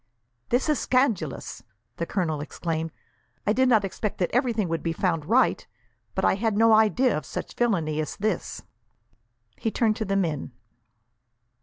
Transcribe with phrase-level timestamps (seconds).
[0.49, 1.61] "This is scandalous!"
[1.97, 2.91] the colonel exclaimed.
[3.45, 5.67] "I did not expect that everything would be found right,
[6.15, 8.63] but I had no idea of such villainy as this!"
[9.57, 10.53] He turned to the men.